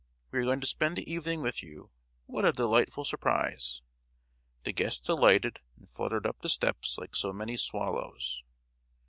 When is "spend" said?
0.65-0.95